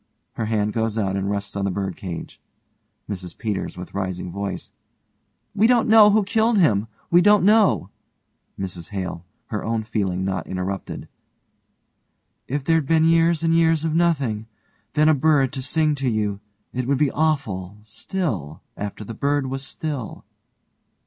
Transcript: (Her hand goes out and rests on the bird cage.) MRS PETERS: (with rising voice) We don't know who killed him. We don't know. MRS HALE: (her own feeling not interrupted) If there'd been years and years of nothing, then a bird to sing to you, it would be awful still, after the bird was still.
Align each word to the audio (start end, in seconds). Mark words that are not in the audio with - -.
(Her 0.33 0.45
hand 0.45 0.73
goes 0.73 0.97
out 0.97 1.15
and 1.15 1.29
rests 1.29 1.55
on 1.55 1.63
the 1.63 1.69
bird 1.69 1.95
cage.) 1.95 2.41
MRS 3.07 3.37
PETERS: 3.37 3.77
(with 3.77 3.93
rising 3.93 4.31
voice) 4.31 4.71
We 5.53 5.67
don't 5.67 5.87
know 5.87 6.09
who 6.09 6.23
killed 6.23 6.57
him. 6.57 6.87
We 7.11 7.21
don't 7.21 7.43
know. 7.45 7.91
MRS 8.59 8.89
HALE: 8.89 9.23
(her 9.49 9.63
own 9.63 9.83
feeling 9.83 10.25
not 10.25 10.47
interrupted) 10.47 11.07
If 12.47 12.63
there'd 12.63 12.87
been 12.87 13.03
years 13.05 13.43
and 13.43 13.53
years 13.53 13.85
of 13.85 13.93
nothing, 13.93 14.47
then 14.93 15.07
a 15.07 15.13
bird 15.13 15.53
to 15.53 15.61
sing 15.61 15.93
to 16.01 16.09
you, 16.09 16.39
it 16.73 16.87
would 16.87 16.97
be 16.97 17.11
awful 17.11 17.77
still, 17.83 18.63
after 18.75 19.03
the 19.03 19.13
bird 19.13 19.45
was 19.51 19.61
still. 19.63 20.25